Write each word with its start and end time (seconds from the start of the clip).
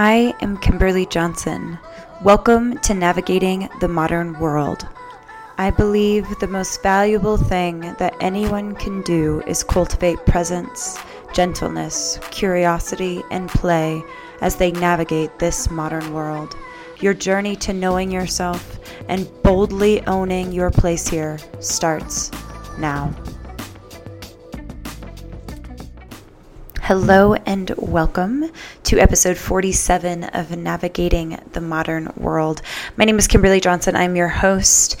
I 0.00 0.32
am 0.42 0.58
Kimberly 0.58 1.06
Johnson. 1.06 1.76
Welcome 2.22 2.78
to 2.82 2.94
Navigating 2.94 3.68
the 3.80 3.88
Modern 3.88 4.38
World. 4.38 4.86
I 5.58 5.72
believe 5.72 6.24
the 6.38 6.46
most 6.46 6.84
valuable 6.84 7.36
thing 7.36 7.80
that 7.98 8.14
anyone 8.20 8.76
can 8.76 9.02
do 9.02 9.42
is 9.44 9.64
cultivate 9.64 10.24
presence, 10.24 10.96
gentleness, 11.34 12.20
curiosity, 12.30 13.24
and 13.32 13.48
play 13.48 14.00
as 14.40 14.54
they 14.54 14.70
navigate 14.70 15.36
this 15.40 15.68
modern 15.68 16.14
world. 16.14 16.56
Your 17.00 17.12
journey 17.12 17.56
to 17.56 17.72
knowing 17.72 18.12
yourself 18.12 18.78
and 19.08 19.28
boldly 19.42 20.06
owning 20.06 20.52
your 20.52 20.70
place 20.70 21.08
here 21.08 21.40
starts 21.58 22.30
now. 22.78 23.12
Hello 26.88 27.34
and 27.34 27.68
welcome 27.76 28.50
to 28.84 28.98
episode 28.98 29.36
47 29.36 30.24
of 30.24 30.56
Navigating 30.56 31.38
the 31.52 31.60
Modern 31.60 32.10
World. 32.16 32.62
My 32.96 33.04
name 33.04 33.18
is 33.18 33.26
Kimberly 33.26 33.60
Johnson. 33.60 33.94
I'm 33.94 34.16
your 34.16 34.28
host. 34.28 34.98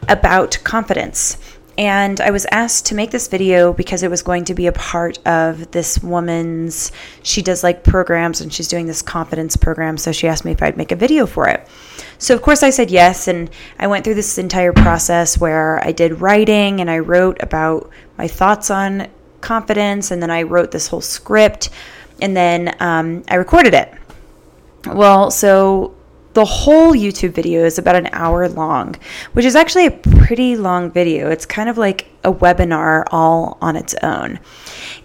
about 0.09 0.59
confidence. 0.65 1.37
And 1.77 2.19
I 2.19 2.31
was 2.31 2.45
asked 2.51 2.85
to 2.87 2.95
make 2.95 3.11
this 3.11 3.29
video 3.29 3.71
because 3.71 4.03
it 4.03 4.09
was 4.09 4.21
going 4.21 4.43
to 4.45 4.53
be 4.53 4.67
a 4.67 4.73
part 4.73 5.25
of 5.25 5.71
this 5.71 5.99
woman's, 5.99 6.91
she 7.23 7.41
does 7.41 7.63
like 7.63 7.85
programs 7.85 8.41
and 8.41 8.53
she's 8.53 8.67
doing 8.67 8.85
this 8.85 9.01
confidence 9.01 9.55
program. 9.55 9.97
So 9.97 10.11
she 10.11 10.27
asked 10.27 10.43
me 10.43 10.51
if 10.51 10.61
I'd 10.61 10.77
make 10.77 10.91
a 10.91 10.97
video 10.97 11.25
for 11.25 11.47
it. 11.47 11.65
So, 12.17 12.35
of 12.35 12.41
course, 12.41 12.61
I 12.61 12.69
said 12.69 12.91
yes. 12.91 13.29
And 13.29 13.49
I 13.79 13.87
went 13.87 14.03
through 14.03 14.15
this 14.15 14.37
entire 14.37 14.73
process 14.73 15.37
where 15.37 15.81
I 15.85 15.93
did 15.93 16.19
writing 16.19 16.81
and 16.81 16.91
I 16.91 16.99
wrote 16.99 17.41
about 17.41 17.89
my 18.17 18.27
thoughts 18.27 18.69
on 18.69 19.07
confidence. 19.39 20.11
And 20.11 20.21
then 20.21 20.31
I 20.31 20.43
wrote 20.43 20.71
this 20.71 20.87
whole 20.87 21.01
script. 21.01 21.69
And 22.21 22.35
then 22.35 22.75
um, 22.81 23.23
I 23.29 23.35
recorded 23.35 23.73
it. 23.73 23.93
Well, 24.85 25.31
so 25.31 25.95
the 26.35 26.45
whole 26.45 26.93
YouTube 26.93 27.31
video 27.31 27.63
is 27.63 27.77
about 27.77 27.95
an 27.95 28.09
hour 28.11 28.47
long, 28.49 28.95
which 29.33 29.45
is 29.45 29.55
actually 29.55 29.85
a 29.85 29.91
pretty 29.91 30.57
long 30.57 30.91
video. 30.91 31.29
It's 31.29 31.45
kind 31.45 31.69
of 31.69 31.77
like 31.77 32.07
a 32.25 32.33
webinar 32.33 33.05
all 33.09 33.57
on 33.61 33.77
its 33.77 33.95
own. 34.03 34.39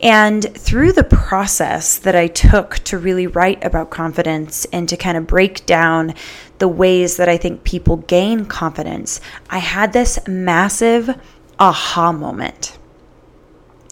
And 0.03 0.45
through 0.57 0.93
the 0.93 1.05
process 1.05 1.99
that 1.99 2.17
I 2.17 2.27
took 2.27 2.81
to 2.81 2.99
really 2.99 3.29
write 3.29 3.63
about 3.65 3.91
confidence 3.91 4.65
and 4.67 4.89
to 4.89 4.97
kind 4.97 5.17
of 5.17 5.29
break 5.29 5.65
down 5.67 6.15
the 6.59 6.69
ways 6.69 7.17
that 7.17 7.29
I 7.29 7.37
think 7.37 7.63
people 7.63 7.99
gain 7.99 8.45
confidence, 8.45 9.21
I 9.49 9.59
had 9.59 9.93
this 9.93 10.19
massive 10.27 11.17
aha 11.61 12.11
moment. 12.11 12.77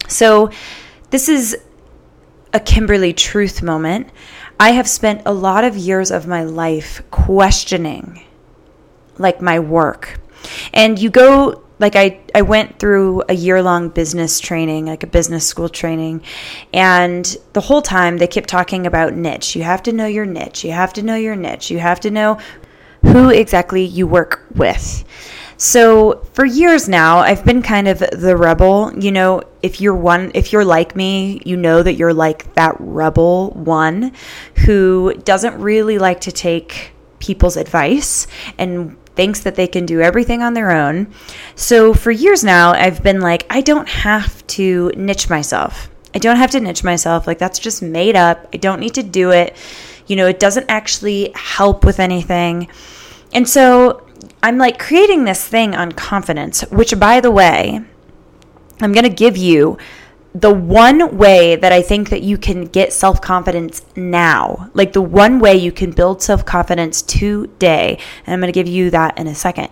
So, 0.09 0.51
this 1.11 1.29
is 1.29 1.57
a 2.53 2.59
Kimberly 2.59 3.13
truth 3.13 3.61
moment. 3.61 4.09
I 4.59 4.71
have 4.71 4.87
spent 4.87 5.21
a 5.25 5.33
lot 5.33 5.63
of 5.63 5.77
years 5.77 6.11
of 6.11 6.27
my 6.27 6.43
life 6.43 7.01
questioning 7.11 8.25
like 9.17 9.41
my 9.41 9.59
work. 9.59 10.19
And 10.73 10.99
you 10.99 11.09
go 11.09 11.63
like 11.79 11.95
I, 11.95 12.19
I 12.35 12.41
went 12.41 12.77
through 12.77 13.23
a 13.29 13.33
year 13.33 13.61
long 13.63 13.87
business 13.87 14.39
training, 14.39 14.85
like 14.85 15.03
a 15.03 15.07
business 15.07 15.47
school 15.47 15.69
training, 15.69 16.21
and 16.73 17.37
the 17.53 17.61
whole 17.61 17.81
time 17.81 18.17
they 18.17 18.27
kept 18.27 18.49
talking 18.49 18.85
about 18.85 19.13
niche. 19.13 19.55
You 19.55 19.63
have 19.63 19.81
to 19.83 19.93
know 19.93 20.05
your 20.05 20.25
niche. 20.25 20.65
You 20.65 20.73
have 20.73 20.91
to 20.93 21.03
know 21.03 21.15
your 21.15 21.37
niche. 21.37 21.71
You 21.71 21.79
have 21.79 22.01
to 22.01 22.11
know 22.11 22.37
who 23.03 23.29
exactly 23.29 23.83
you 23.83 24.07
work 24.07 24.45
with. 24.53 25.05
So 25.59 26.25
for 26.33 26.45
years 26.45 26.87
now, 26.87 27.19
I've 27.19 27.43
been 27.43 27.61
kind 27.61 27.89
of 27.89 27.99
the 27.99 28.37
rebel. 28.37 28.97
You 28.97 29.11
know, 29.11 29.43
if 29.61 29.81
you're 29.81 29.93
one, 29.93 30.31
if 30.33 30.53
you're 30.53 30.63
like 30.63 30.95
me, 30.95 31.41
you 31.45 31.57
know 31.57 31.83
that 31.83 31.95
you're 31.95 32.13
like 32.13 32.53
that 32.53 32.77
rebel 32.79 33.51
one 33.51 34.13
who 34.65 35.13
doesn't 35.25 35.59
really 35.59 35.99
like 35.99 36.21
to 36.21 36.31
take 36.31 36.93
people's 37.19 37.57
advice 37.57 38.25
and 38.57 38.95
thinks 39.15 39.41
that 39.41 39.55
they 39.55 39.67
can 39.67 39.85
do 39.85 39.99
everything 39.99 40.41
on 40.41 40.53
their 40.53 40.71
own. 40.71 41.13
So 41.55 41.93
for 41.93 42.09
years 42.09 42.41
now, 42.41 42.71
I've 42.71 43.03
been 43.03 43.19
like, 43.19 43.45
I 43.49 43.59
don't 43.59 43.89
have 43.89 44.47
to 44.47 44.93
niche 44.95 45.29
myself. 45.29 45.89
I 46.15 46.19
don't 46.19 46.37
have 46.37 46.51
to 46.51 46.61
niche 46.61 46.85
myself. 46.85 47.27
Like, 47.27 47.37
that's 47.37 47.59
just 47.59 47.81
made 47.81 48.15
up. 48.15 48.47
I 48.53 48.57
don't 48.57 48.79
need 48.79 48.93
to 48.93 49.03
do 49.03 49.31
it. 49.31 49.57
You 50.07 50.15
know, 50.15 50.27
it 50.27 50.39
doesn't 50.39 50.67
actually 50.69 51.33
help 51.35 51.83
with 51.83 51.99
anything. 51.99 52.69
And 53.33 53.47
so 53.47 54.05
I'm 54.41 54.57
like 54.57 54.79
creating 54.79 55.25
this 55.25 55.45
thing 55.47 55.75
on 55.75 55.91
confidence, 55.91 56.61
which, 56.71 56.97
by 56.99 57.19
the 57.19 57.31
way, 57.31 57.81
I'm 58.81 58.93
going 58.93 59.03
to 59.03 59.09
give 59.09 59.37
you 59.37 59.77
the 60.33 60.53
one 60.53 61.17
way 61.17 61.55
that 61.55 61.71
I 61.71 61.81
think 61.81 62.09
that 62.09 62.21
you 62.21 62.37
can 62.37 62.65
get 62.65 62.93
self 62.93 63.21
confidence 63.21 63.83
now, 63.95 64.69
like 64.73 64.93
the 64.93 65.01
one 65.01 65.39
way 65.39 65.55
you 65.55 65.71
can 65.71 65.91
build 65.91 66.21
self 66.21 66.45
confidence 66.45 67.01
today. 67.01 67.99
And 68.25 68.33
I'm 68.33 68.39
going 68.39 68.51
to 68.51 68.57
give 68.57 68.67
you 68.67 68.89
that 68.91 69.17
in 69.17 69.27
a 69.27 69.35
second. 69.35 69.69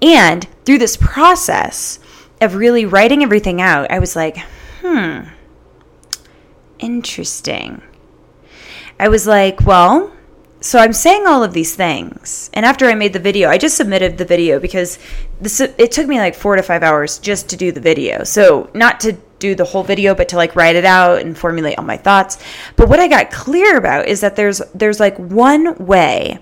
And 0.00 0.46
through 0.64 0.78
this 0.78 0.96
process 0.96 1.98
of 2.40 2.54
really 2.54 2.84
writing 2.84 3.22
everything 3.22 3.60
out, 3.60 3.90
I 3.90 3.98
was 3.98 4.14
like, 4.14 4.38
hmm, 4.82 5.20
interesting. 6.78 7.82
I 8.98 9.08
was 9.08 9.26
like, 9.26 9.60
well, 9.66 10.12
so 10.66 10.80
I'm 10.80 10.92
saying 10.92 11.28
all 11.28 11.44
of 11.44 11.52
these 11.52 11.76
things, 11.76 12.50
and 12.52 12.66
after 12.66 12.86
I 12.86 12.96
made 12.96 13.12
the 13.12 13.20
video, 13.20 13.48
I 13.48 13.56
just 13.56 13.76
submitted 13.76 14.18
the 14.18 14.24
video 14.24 14.58
because 14.58 14.98
this 15.40 15.60
it 15.60 15.92
took 15.92 16.08
me 16.08 16.18
like 16.18 16.34
four 16.34 16.56
to 16.56 16.62
five 16.62 16.82
hours 16.82 17.20
just 17.20 17.48
to 17.50 17.56
do 17.56 17.70
the 17.70 17.80
video. 17.80 18.24
So 18.24 18.68
not 18.74 18.98
to 19.00 19.12
do 19.38 19.54
the 19.54 19.64
whole 19.64 19.84
video, 19.84 20.12
but 20.16 20.28
to 20.30 20.36
like 20.36 20.56
write 20.56 20.74
it 20.74 20.84
out 20.84 21.20
and 21.20 21.38
formulate 21.38 21.78
all 21.78 21.84
my 21.84 21.96
thoughts. 21.96 22.38
But 22.74 22.88
what 22.88 22.98
I 22.98 23.06
got 23.06 23.30
clear 23.30 23.76
about 23.76 24.08
is 24.08 24.22
that 24.22 24.34
there's 24.34 24.60
there's 24.74 24.98
like 24.98 25.16
one 25.18 25.76
way 25.86 26.40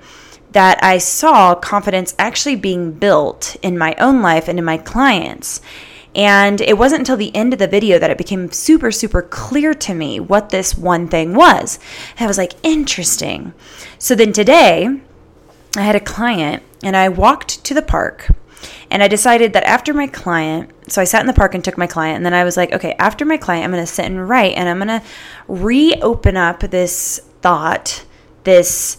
that 0.52 0.82
I 0.82 0.96
saw 0.96 1.54
confidence 1.54 2.14
actually 2.18 2.56
being 2.56 2.92
built 2.92 3.56
in 3.60 3.76
my 3.76 3.94
own 3.98 4.22
life 4.22 4.48
and 4.48 4.58
in 4.58 4.64
my 4.64 4.78
clients. 4.78 5.60
And 6.14 6.60
it 6.60 6.78
wasn't 6.78 7.00
until 7.00 7.16
the 7.16 7.34
end 7.34 7.52
of 7.52 7.58
the 7.58 7.66
video 7.66 7.98
that 7.98 8.10
it 8.10 8.18
became 8.18 8.52
super, 8.52 8.92
super 8.92 9.22
clear 9.22 9.74
to 9.74 9.94
me 9.94 10.20
what 10.20 10.50
this 10.50 10.76
one 10.76 11.08
thing 11.08 11.34
was. 11.34 11.78
And 12.12 12.24
I 12.24 12.26
was 12.26 12.38
like, 12.38 12.54
interesting. 12.62 13.52
So 13.98 14.14
then 14.14 14.32
today, 14.32 15.00
I 15.76 15.82
had 15.82 15.96
a 15.96 16.00
client 16.00 16.62
and 16.82 16.96
I 16.96 17.08
walked 17.08 17.64
to 17.64 17.74
the 17.74 17.82
park 17.82 18.28
and 18.90 19.02
I 19.02 19.08
decided 19.08 19.52
that 19.54 19.64
after 19.64 19.92
my 19.92 20.06
client, 20.06 20.70
so 20.88 21.00
I 21.00 21.04
sat 21.04 21.20
in 21.20 21.26
the 21.26 21.32
park 21.32 21.54
and 21.54 21.64
took 21.64 21.76
my 21.76 21.86
client, 21.86 22.16
and 22.16 22.24
then 22.24 22.34
I 22.34 22.44
was 22.44 22.56
like, 22.56 22.72
okay, 22.72 22.94
after 22.98 23.24
my 23.24 23.36
client, 23.36 23.64
I'm 23.64 23.72
going 23.72 23.82
to 23.82 23.92
sit 23.92 24.04
and 24.04 24.28
write 24.28 24.56
and 24.56 24.68
I'm 24.68 24.78
going 24.78 25.00
to 25.00 25.06
reopen 25.48 26.36
up 26.36 26.60
this 26.60 27.18
thought, 27.40 28.04
this 28.44 28.98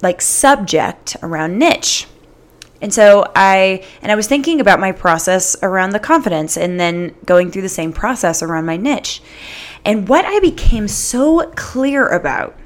like 0.00 0.20
subject 0.20 1.16
around 1.22 1.58
niche. 1.58 2.06
And 2.82 2.92
so 2.92 3.30
I 3.36 3.86
and 4.02 4.10
I 4.10 4.16
was 4.16 4.26
thinking 4.26 4.60
about 4.60 4.80
my 4.80 4.90
process 4.92 5.56
around 5.62 5.90
the 5.90 6.00
confidence 6.00 6.56
and 6.58 6.78
then 6.78 7.14
going 7.24 7.50
through 7.50 7.62
the 7.62 7.68
same 7.68 7.92
process 7.92 8.42
around 8.42 8.66
my 8.66 8.76
niche. 8.76 9.22
And 9.84 10.08
what 10.08 10.24
I 10.24 10.40
became 10.40 10.88
so 10.88 11.50
clear 11.54 12.08
about 12.08 12.58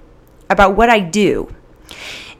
about 0.48 0.74
what 0.74 0.88
I 0.88 1.00
do 1.00 1.54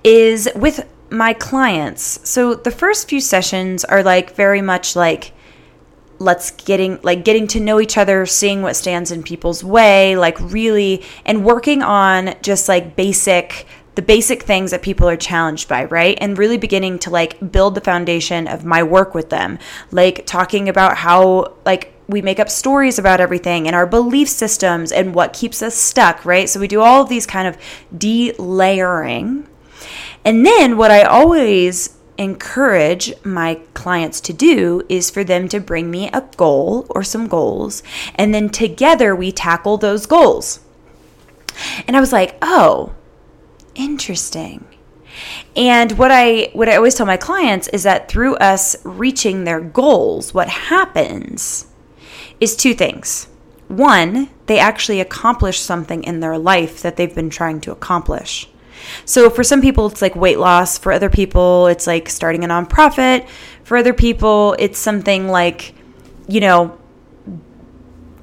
is 0.02 0.48
with 0.56 0.88
my 1.10 1.34
clients. 1.34 2.28
So 2.28 2.54
the 2.54 2.70
first 2.70 3.08
few 3.08 3.20
sessions 3.20 3.84
are 3.84 4.02
like 4.02 4.34
very 4.34 4.62
much 4.62 4.96
like 4.96 5.32
let's 6.18 6.52
getting 6.52 6.98
like 7.02 7.24
getting 7.26 7.46
to 7.48 7.60
know 7.60 7.78
each 7.78 7.98
other, 7.98 8.24
seeing 8.24 8.62
what 8.62 8.74
stands 8.74 9.10
in 9.12 9.22
people's 9.22 9.62
way, 9.62 10.16
like 10.16 10.40
really 10.40 11.04
and 11.26 11.44
working 11.44 11.82
on 11.82 12.34
just 12.40 12.70
like 12.70 12.96
basic 12.96 13.66
the 13.96 14.02
basic 14.02 14.42
things 14.42 14.70
that 14.70 14.82
people 14.82 15.08
are 15.08 15.16
challenged 15.16 15.68
by, 15.68 15.86
right? 15.86 16.16
And 16.20 16.38
really 16.38 16.58
beginning 16.58 16.98
to 17.00 17.10
like 17.10 17.50
build 17.50 17.74
the 17.74 17.80
foundation 17.80 18.46
of 18.46 18.64
my 18.64 18.82
work 18.82 19.14
with 19.14 19.30
them, 19.30 19.58
like 19.90 20.26
talking 20.26 20.68
about 20.68 20.98
how 20.98 21.56
like 21.64 21.92
we 22.06 22.22
make 22.22 22.38
up 22.38 22.48
stories 22.48 22.98
about 22.98 23.20
everything 23.20 23.66
and 23.66 23.74
our 23.74 23.86
belief 23.86 24.28
systems 24.28 24.92
and 24.92 25.14
what 25.14 25.32
keeps 25.32 25.62
us 25.62 25.74
stuck, 25.74 26.24
right? 26.24 26.48
So 26.48 26.60
we 26.60 26.68
do 26.68 26.80
all 26.80 27.02
of 27.02 27.08
these 27.08 27.26
kind 27.26 27.48
of 27.48 27.56
delayering. 27.96 29.46
And 30.24 30.44
then 30.44 30.76
what 30.76 30.90
I 30.90 31.02
always 31.02 31.96
encourage 32.18 33.12
my 33.24 33.60
clients 33.74 34.20
to 34.22 34.32
do 34.32 34.82
is 34.88 35.10
for 35.10 35.24
them 35.24 35.48
to 35.48 35.60
bring 35.60 35.90
me 35.90 36.08
a 36.12 36.22
goal 36.36 36.86
or 36.90 37.02
some 37.02 37.28
goals, 37.28 37.82
and 38.14 38.34
then 38.34 38.48
together 38.48 39.14
we 39.14 39.30
tackle 39.30 39.76
those 39.76 40.06
goals. 40.06 40.60
And 41.86 41.96
I 41.96 42.00
was 42.00 42.12
like, 42.12 42.36
oh, 42.42 42.94
Interesting. 43.76 44.66
And 45.54 45.92
what 45.92 46.10
I 46.10 46.50
what 46.52 46.68
I 46.68 46.76
always 46.76 46.94
tell 46.94 47.06
my 47.06 47.16
clients 47.16 47.68
is 47.68 47.84
that 47.84 48.08
through 48.08 48.36
us 48.36 48.76
reaching 48.84 49.44
their 49.44 49.60
goals, 49.60 50.34
what 50.34 50.48
happens 50.48 51.66
is 52.40 52.56
two 52.56 52.74
things. 52.74 53.28
One, 53.68 54.30
they 54.46 54.58
actually 54.58 55.00
accomplish 55.00 55.60
something 55.60 56.04
in 56.04 56.20
their 56.20 56.38
life 56.38 56.82
that 56.82 56.96
they've 56.96 57.14
been 57.14 57.30
trying 57.30 57.60
to 57.62 57.72
accomplish. 57.72 58.48
So 59.04 59.30
for 59.30 59.42
some 59.42 59.60
people, 59.60 59.86
it's 59.86 60.02
like 60.02 60.14
weight 60.14 60.38
loss. 60.38 60.78
For 60.78 60.92
other 60.92 61.10
people, 61.10 61.66
it's 61.66 61.86
like 61.86 62.08
starting 62.08 62.44
a 62.44 62.48
nonprofit. 62.48 63.26
For 63.64 63.76
other 63.76 63.94
people, 63.94 64.54
it's 64.58 64.78
something 64.78 65.28
like, 65.28 65.74
you 66.28 66.40
know, 66.40 66.78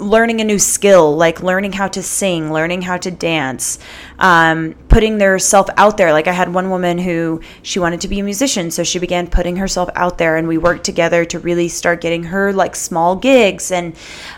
learning 0.03 0.41
a 0.41 0.43
new 0.43 0.59
skill, 0.59 1.15
like 1.15 1.41
learning 1.41 1.73
how 1.73 1.87
to 1.87 2.03
sing, 2.03 2.51
learning 2.51 2.81
how 2.83 2.97
to 2.97 3.09
dance, 3.09 3.79
um, 4.19 4.75
putting 4.89 5.17
their 5.17 5.39
self 5.39 5.67
out 5.77 5.97
there. 5.97 6.11
Like 6.11 6.27
I 6.27 6.31
had 6.31 6.53
one 6.53 6.69
woman 6.69 6.97
who 6.97 7.41
she 7.61 7.79
wanted 7.79 8.01
to 8.01 8.07
be 8.07 8.19
a 8.19 8.23
musician, 8.23 8.69
so 8.69 8.83
she 8.83 8.99
began 8.99 9.27
putting 9.27 9.55
herself 9.55 9.89
out 9.95 10.17
there, 10.17 10.37
and 10.37 10.47
we 10.47 10.57
worked 10.57 10.83
together 10.83 11.25
to 11.25 11.39
really 11.39 11.67
start 11.67 12.01
getting 12.01 12.23
her 12.23 12.53
like 12.53 12.75
small 12.75 13.15
gigs. 13.15 13.71
And 13.71 13.95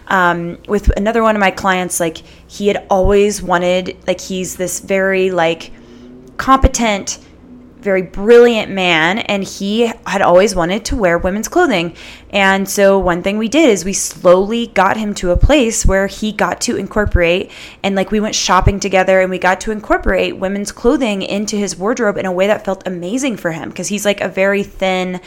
um, 0.08 0.58
with 0.68 0.90
another 0.96 1.24
one 1.24 1.36
of 1.36 1.40
my 1.40 1.52
clients, 1.52 2.00
like 2.00 2.18
he 2.48 2.68
had 2.68 2.86
always 2.90 3.42
wanted, 3.42 3.98
like 4.08 4.22
he's 4.22 4.56
this 4.56 4.80
very 4.80 5.32
like 5.32 5.72
competent 6.38 7.20
very 7.86 8.02
brilliant 8.02 8.72
man 8.72 9.20
and 9.20 9.44
he 9.44 9.94
had 10.06 10.22
always 10.22 10.56
wanted 10.56 10.84
to 10.84 10.96
wear 10.98 11.18
women's 11.18 11.48
clothing. 11.48 11.96
And 12.32 12.68
so 12.68 13.00
one 13.00 13.24
thing 13.24 13.38
we 13.38 13.48
did 13.48 13.70
is 13.70 13.86
we 13.86 13.94
slowly 13.94 14.68
got 14.68 14.98
him 14.98 15.14
to 15.16 15.32
a 15.32 15.38
place 15.38 15.86
where 15.86 16.08
he 16.08 16.34
got 16.34 16.60
to 16.62 16.76
incorporate 16.76 17.52
and 17.84 17.96
like 17.96 18.12
we 18.12 18.20
went 18.20 18.36
shopping 18.36 18.80
together 18.80 19.22
and 19.22 19.30
we 19.30 19.38
got 19.38 19.62
to 19.62 19.72
incorporate 19.72 20.38
women's 20.38 20.72
clothing 20.72 21.22
into 21.22 21.56
his 21.56 21.78
wardrobe 21.78 22.18
in 22.18 22.26
a 22.26 22.32
way 22.32 22.48
that 22.48 22.66
felt 22.66 22.86
amazing 22.88 23.38
for 23.38 23.52
him 23.52 23.70
because 23.70 23.88
he's 23.88 24.04
like 24.04 24.20
a 24.20 24.28
very 24.28 24.64
thin 24.64 25.22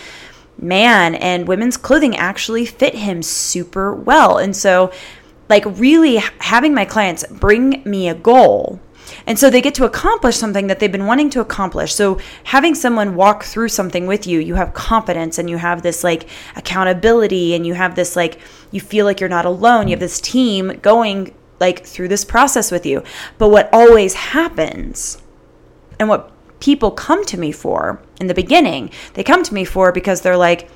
man 0.61 1.15
and 1.15 1.47
women's 1.47 1.77
clothing 1.77 2.17
actually 2.17 2.67
fit 2.67 2.97
him 2.97 3.23
super 3.23 3.95
well. 3.95 4.39
And 4.39 4.55
so 4.55 4.93
like 5.49 5.65
really 5.65 6.17
having 6.41 6.75
my 6.75 6.85
clients 6.85 7.25
bring 7.31 7.83
me 7.85 8.09
a 8.09 8.15
goal 8.15 8.81
and 9.27 9.39
so 9.39 9.51
they 9.51 9.61
get 9.61 9.75
to 9.77 9.85
accomplish 9.85 10.37
something 10.37 10.67
that 10.67 10.81
they've 10.81 10.93
been 10.93 11.07
wanting 11.07 11.31
to 11.31 11.41
accomplish. 11.41 11.95
So 11.95 12.19
having 12.45 12.75
someone 12.75 13.15
walk 13.15 13.45
through 13.45 13.69
something 13.69 14.07
with 14.07 14.27
you, 14.27 14.39
you 14.39 14.55
have 14.55 14.75
confidence 14.75 15.39
and 15.39 15.49
you 15.49 15.59
have 15.59 15.83
this 15.83 16.05
like 16.05 16.29
accountability 16.57 17.55
and 17.55 17.67
you 17.67 17.75
have 17.75 17.95
this 17.95 18.17
like, 18.17 18.39
you 18.71 18.81
feel 18.81 19.05
like 19.05 19.21
you're 19.21 19.29
not 19.29 19.45
alone. 19.45 19.89
You 19.89 19.93
have 19.93 20.01
this 20.01 20.21
team 20.21 20.79
going 20.83 21.35
like 21.61 21.85
through 21.85 22.09
this 22.09 22.25
process 22.25 22.71
with 22.71 22.87
you. 22.87 23.03
But 23.39 23.49
what 23.49 23.69
always 23.73 24.15
happens 24.15 25.21
and 25.99 26.09
what 26.09 26.31
people 26.61 26.91
come 26.91 27.25
to 27.27 27.39
me 27.39 27.53
for 27.53 28.01
in 28.21 28.27
the 28.27 28.35
beginning, 28.35 28.91
they 29.15 29.25
come 29.25 29.43
to 29.45 29.55
me 29.55 29.65
for 29.65 29.93
because 29.93 30.21
they're 30.23 30.37
like, 30.37 30.69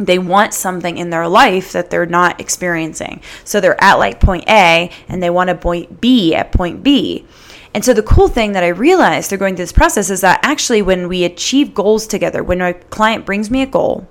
they 0.00 0.18
want 0.18 0.54
something 0.54 0.96
in 0.96 1.10
their 1.10 1.28
life 1.28 1.72
that 1.72 1.90
they're 1.90 2.06
not 2.06 2.40
experiencing. 2.40 3.20
So 3.44 3.60
they're 3.60 3.82
at 3.82 3.98
like 3.98 4.18
point 4.18 4.44
A 4.48 4.90
and 5.08 5.22
they 5.22 5.30
want 5.30 5.48
to 5.48 5.54
point 5.54 6.00
B 6.00 6.34
at 6.34 6.52
point 6.52 6.82
B. 6.82 7.26
And 7.72 7.84
so 7.84 7.94
the 7.94 8.02
cool 8.02 8.28
thing 8.28 8.52
that 8.52 8.64
I 8.64 8.68
realized 8.68 9.28
through 9.28 9.38
going 9.38 9.54
through 9.54 9.64
this 9.64 9.72
process 9.72 10.10
is 10.10 10.22
that 10.22 10.40
actually 10.42 10.82
when 10.82 11.08
we 11.08 11.24
achieve 11.24 11.72
goals 11.74 12.06
together, 12.06 12.42
when 12.42 12.60
a 12.60 12.74
client 12.74 13.24
brings 13.24 13.50
me 13.50 13.62
a 13.62 13.66
goal, 13.66 14.08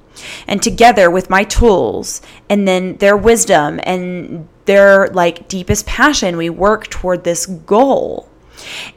and 0.47 0.61
together 0.61 1.09
with 1.09 1.29
my 1.29 1.43
tools 1.43 2.21
and 2.49 2.67
then 2.67 2.97
their 2.97 3.15
wisdom 3.15 3.79
and 3.83 4.47
their 4.65 5.07
like 5.07 5.47
deepest 5.47 5.85
passion, 5.85 6.37
we 6.37 6.49
work 6.49 6.87
toward 6.87 7.23
this 7.23 7.45
goal. 7.45 8.29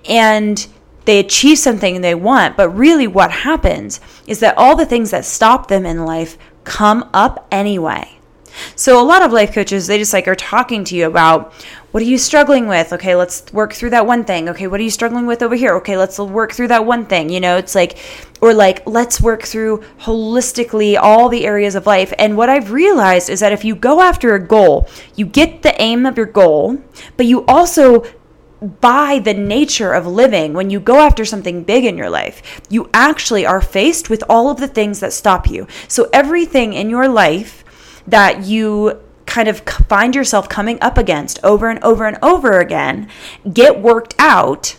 And 0.09 0.67
they 1.05 1.19
achieve 1.19 1.59
something 1.59 2.01
they 2.01 2.15
want, 2.15 2.57
but 2.57 2.71
really 2.71 3.07
what 3.07 3.31
happens 3.31 4.01
is 4.27 4.41
that 4.41 4.57
all 4.57 4.77
the 4.77 4.87
things 4.87 5.11
that 5.11 5.25
stop 5.25 5.69
them 5.69 5.85
in 5.85 6.05
life 6.05 6.39
come 6.65 7.09
up 7.13 7.47
anyway. 7.51 8.19
So 8.77 9.01
a 9.01 9.05
lot 9.05 9.23
of 9.23 9.33
life 9.33 9.53
coaches, 9.53 9.87
they 9.87 9.99
just 9.99 10.13
like 10.13 10.29
are 10.29 10.35
talking 10.35 10.85
to 10.85 10.97
you 10.97 11.07
about 11.07 11.53
what 11.93 12.03
are 12.03 12.07
you 12.07 12.17
struggling 12.17 12.69
with? 12.69 12.93
Okay, 12.93 13.15
let's 13.15 13.53
work 13.53 13.75
through 13.75 13.91
that 13.91 14.07
one 14.07 14.25
thing. 14.25 14.49
Okay, 14.49 14.67
what 14.67 14.81
are 14.81 14.83
you 14.83 14.91
struggling 14.91 15.27
with 15.27 15.43
over 15.43 15.55
here? 15.55 15.75
Okay, 15.77 15.97
let's 15.97 16.19
work 16.19 16.53
through 16.53 16.69
that 16.69 16.87
one 16.87 17.05
thing. 17.05 17.29
You 17.29 17.41
know, 17.41 17.59
it's 17.59 17.75
like, 17.75 17.99
or 18.41 18.55
like, 18.55 18.87
let's 18.87 19.21
work 19.21 19.43
through 19.43 19.85
holistically 20.01 20.99
all 20.99 21.29
the 21.29 21.45
areas 21.45 21.75
of 21.75 21.87
life. 21.87 22.13
And 22.19 22.37
what 22.37 22.49
I've 22.49 22.73
realized 22.73 23.29
is 23.29 23.41
that 23.41 23.53
if 23.53 23.65
you 23.65 23.75
go 23.75 24.01
after 24.01 24.35
a 24.35 24.45
goal, 24.45 24.89
you 25.17 25.27
get 25.27 25.63
the 25.63 25.81
aim 25.81 26.07
of 26.07 26.17
your 26.17 26.27
goal, 26.27 26.83
but 27.17 27.27
you 27.27 27.45
also 27.47 28.05
by 28.81 29.19
the 29.19 29.35
nature 29.35 29.93
of 29.93 30.07
living, 30.07 30.53
when 30.53 30.71
you 30.71 30.79
go 30.79 31.01
after 31.01 31.25
something 31.25 31.65
big 31.65 31.85
in 31.85 31.99
your 31.99 32.09
life, 32.09 32.61
you 32.71 32.89
actually 32.95 33.45
are 33.45 33.61
faced 33.61 34.09
with 34.09 34.23
all 34.29 34.51
of 34.51 34.61
the 34.61 34.69
things 34.69 35.01
that 35.01 35.13
stop 35.13 35.49
you. 35.49 35.67
So, 35.89 36.09
everything 36.13 36.73
in 36.73 36.89
your 36.89 37.09
life 37.09 37.62
that 38.07 38.45
you 38.45 39.01
kind 39.27 39.49
of 39.49 39.61
find 39.61 40.15
yourself 40.15 40.49
coming 40.49 40.79
up 40.81 40.99
against 40.99 41.39
over 41.43 41.71
and 41.71 41.83
over 41.83 42.07
and 42.07 42.19
over 42.23 42.59
again 42.59 43.09
get 43.53 43.81
worked 43.81 44.15
out 44.19 44.77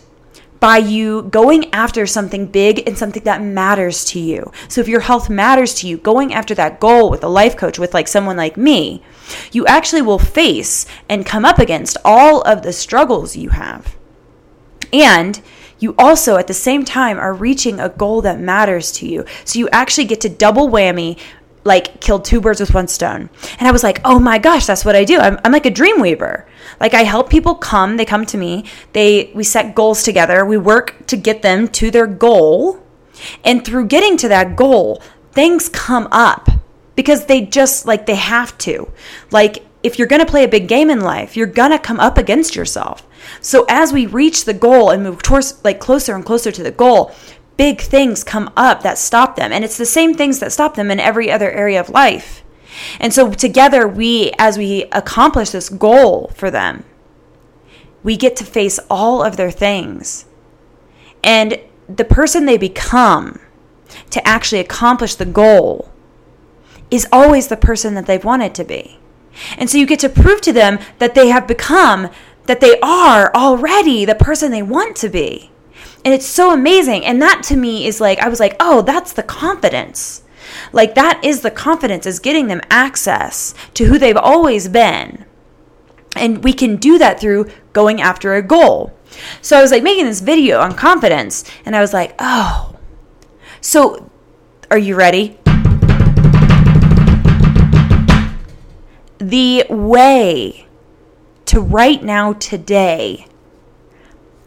by 0.64 0.78
you 0.78 1.20
going 1.24 1.70
after 1.74 2.06
something 2.06 2.46
big 2.46 2.88
and 2.88 2.96
something 2.96 3.22
that 3.24 3.42
matters 3.42 4.02
to 4.02 4.18
you. 4.18 4.50
So 4.66 4.80
if 4.80 4.88
your 4.88 5.00
health 5.00 5.28
matters 5.28 5.74
to 5.74 5.86
you, 5.86 5.98
going 5.98 6.32
after 6.32 6.54
that 6.54 6.80
goal 6.80 7.10
with 7.10 7.22
a 7.22 7.28
life 7.28 7.54
coach, 7.54 7.78
with 7.78 7.92
like 7.92 8.08
someone 8.08 8.38
like 8.38 8.56
me, 8.56 9.02
you 9.52 9.66
actually 9.66 10.00
will 10.00 10.18
face 10.18 10.86
and 11.06 11.26
come 11.26 11.44
up 11.44 11.58
against 11.58 11.98
all 12.02 12.40
of 12.42 12.62
the 12.62 12.72
struggles 12.72 13.36
you 13.36 13.50
have. 13.50 13.94
And 14.90 15.38
you 15.78 15.94
also 15.98 16.38
at 16.38 16.46
the 16.46 16.54
same 16.54 16.82
time 16.82 17.18
are 17.18 17.34
reaching 17.34 17.78
a 17.78 17.90
goal 17.90 18.22
that 18.22 18.40
matters 18.40 18.90
to 18.92 19.06
you. 19.06 19.26
So 19.44 19.58
you 19.58 19.68
actually 19.68 20.06
get 20.06 20.22
to 20.22 20.30
double 20.30 20.70
whammy 20.70 21.18
like 21.64 22.00
killed 22.00 22.24
two 22.24 22.40
birds 22.40 22.60
with 22.60 22.74
one 22.74 22.88
stone. 22.88 23.30
And 23.58 23.66
I 23.66 23.72
was 23.72 23.82
like, 23.82 24.00
oh 24.04 24.18
my 24.18 24.38
gosh, 24.38 24.66
that's 24.66 24.84
what 24.84 24.94
I 24.94 25.04
do. 25.04 25.18
I'm, 25.18 25.38
I'm 25.44 25.52
like 25.52 25.66
a 25.66 25.70
dream 25.70 26.00
weaver. 26.00 26.46
Like 26.80 26.94
I 26.94 27.02
help 27.02 27.30
people 27.30 27.54
come, 27.54 27.96
they 27.96 28.04
come 28.04 28.26
to 28.26 28.38
me, 28.38 28.66
they 28.92 29.32
we 29.34 29.44
set 29.44 29.74
goals 29.74 30.02
together, 30.02 30.44
we 30.44 30.58
work 30.58 31.06
to 31.06 31.16
get 31.16 31.42
them 31.42 31.68
to 31.68 31.90
their 31.90 32.06
goal. 32.06 32.80
And 33.44 33.64
through 33.64 33.86
getting 33.86 34.16
to 34.18 34.28
that 34.28 34.56
goal, 34.56 35.02
things 35.32 35.68
come 35.68 36.08
up 36.10 36.48
because 36.96 37.26
they 37.26 37.42
just 37.42 37.86
like 37.86 38.06
they 38.06 38.16
have 38.16 38.56
to. 38.58 38.92
Like 39.30 39.64
if 39.82 39.98
you're 39.98 40.08
going 40.08 40.24
to 40.24 40.30
play 40.30 40.44
a 40.44 40.48
big 40.48 40.66
game 40.66 40.90
in 40.90 41.00
life, 41.00 41.36
you're 41.36 41.46
going 41.46 41.70
to 41.70 41.78
come 41.78 42.00
up 42.00 42.16
against 42.16 42.56
yourself. 42.56 43.06
So 43.40 43.66
as 43.68 43.92
we 43.92 44.06
reach 44.06 44.44
the 44.44 44.54
goal 44.54 44.90
and 44.90 45.02
move 45.02 45.22
towards 45.22 45.62
like 45.62 45.78
closer 45.78 46.14
and 46.14 46.24
closer 46.24 46.50
to 46.50 46.62
the 46.62 46.70
goal, 46.70 47.14
big 47.56 47.80
things 47.80 48.24
come 48.24 48.50
up 48.56 48.82
that 48.82 48.98
stop 48.98 49.36
them. 49.36 49.52
And 49.52 49.64
it's 49.64 49.78
the 49.78 49.86
same 49.86 50.14
things 50.14 50.40
that 50.40 50.52
stop 50.52 50.74
them 50.74 50.90
in 50.90 51.00
every 51.00 51.30
other 51.30 51.50
area 51.50 51.80
of 51.80 51.90
life. 51.90 52.42
And 52.98 53.12
so 53.12 53.32
together 53.32 53.86
we 53.86 54.32
as 54.38 54.58
we 54.58 54.84
accomplish 54.92 55.50
this 55.50 55.68
goal 55.68 56.32
for 56.34 56.50
them, 56.50 56.84
we 58.02 58.16
get 58.16 58.36
to 58.36 58.44
face 58.44 58.78
all 58.90 59.22
of 59.22 59.36
their 59.36 59.50
things. 59.50 60.26
And 61.22 61.58
the 61.88 62.04
person 62.04 62.46
they 62.46 62.58
become 62.58 63.40
to 64.10 64.26
actually 64.26 64.60
accomplish 64.60 65.14
the 65.14 65.24
goal 65.24 65.90
is 66.90 67.06
always 67.10 67.48
the 67.48 67.56
person 67.56 67.94
that 67.94 68.06
they've 68.06 68.24
wanted 68.24 68.54
to 68.56 68.64
be. 68.64 68.98
And 69.56 69.68
so 69.68 69.78
you 69.78 69.86
get 69.86 70.00
to 70.00 70.08
prove 70.08 70.40
to 70.42 70.52
them 70.52 70.78
that 70.98 71.14
they 71.14 71.28
have 71.28 71.46
become, 71.46 72.10
that 72.46 72.60
they 72.60 72.78
are 72.80 73.32
already 73.34 74.04
the 74.04 74.14
person 74.14 74.50
they 74.50 74.62
want 74.62 74.96
to 74.96 75.08
be. 75.08 75.50
And 76.04 76.12
it's 76.12 76.26
so 76.26 76.52
amazing. 76.52 77.04
And 77.06 77.20
that 77.22 77.42
to 77.44 77.56
me 77.56 77.86
is 77.86 78.00
like, 78.00 78.18
I 78.18 78.28
was 78.28 78.38
like, 78.38 78.56
oh, 78.60 78.82
that's 78.82 79.12
the 79.12 79.22
confidence. 79.22 80.22
Like, 80.72 80.94
that 80.94 81.24
is 81.24 81.40
the 81.40 81.50
confidence, 81.50 82.04
is 82.04 82.18
getting 82.18 82.48
them 82.48 82.60
access 82.70 83.54
to 83.74 83.86
who 83.86 83.98
they've 83.98 84.16
always 84.16 84.68
been. 84.68 85.24
And 86.14 86.44
we 86.44 86.52
can 86.52 86.76
do 86.76 86.98
that 86.98 87.18
through 87.18 87.50
going 87.72 88.02
after 88.02 88.34
a 88.34 88.42
goal. 88.42 88.92
So 89.40 89.58
I 89.58 89.62
was 89.62 89.70
like 89.70 89.82
making 89.82 90.04
this 90.04 90.20
video 90.20 90.60
on 90.60 90.74
confidence, 90.74 91.44
and 91.64 91.74
I 91.74 91.80
was 91.80 91.92
like, 91.92 92.14
oh, 92.18 92.76
so 93.60 94.10
are 94.70 94.78
you 94.78 94.96
ready? 94.96 95.38
The 99.18 99.64
way 99.70 100.66
to 101.46 101.60
right 101.60 102.02
now, 102.02 102.34
today, 102.34 103.26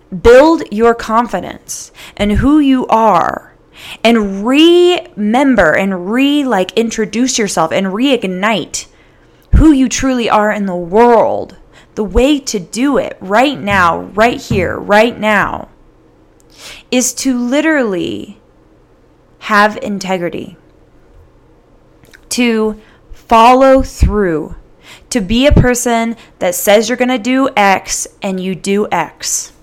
build 0.09 0.63
your 0.71 0.95
confidence 0.95 1.91
and 2.15 2.33
who 2.33 2.59
you 2.59 2.87
are 2.87 3.55
and 4.03 4.45
remember 4.45 5.75
and 5.75 6.11
re 6.11 6.43
like 6.43 6.73
introduce 6.73 7.37
yourself 7.37 7.71
and 7.71 7.87
reignite 7.87 8.87
who 9.55 9.71
you 9.71 9.89
truly 9.89 10.29
are 10.29 10.51
in 10.51 10.65
the 10.65 10.75
world. 10.75 11.57
The 11.95 12.03
way 12.03 12.39
to 12.39 12.59
do 12.59 12.97
it 12.97 13.17
right 13.19 13.59
now 13.59 14.01
right 14.01 14.39
here 14.39 14.77
right 14.77 15.17
now 15.17 15.69
is 16.91 17.13
to 17.15 17.37
literally 17.37 18.39
have 19.39 19.77
integrity 19.77 20.57
to 22.29 22.79
follow 23.11 23.81
through 23.81 24.55
to 25.09 25.21
be 25.21 25.47
a 25.47 25.51
person 25.51 26.15
that 26.39 26.55
says 26.55 26.87
you're 26.87 26.97
going 26.97 27.07
to 27.09 27.17
do 27.17 27.49
x 27.55 28.07
and 28.21 28.39
you 28.39 28.55
do 28.55 28.87
x 28.91 29.53